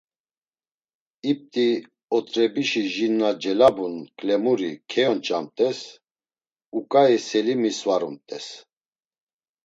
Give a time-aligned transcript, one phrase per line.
[1.31, 1.67] İp̌t̆i
[2.15, 5.79] ot̆rebişi jin na celabun ǩlemuri keyonç̌amt̆es,
[6.77, 8.45] uǩai selimi svarumt̆es.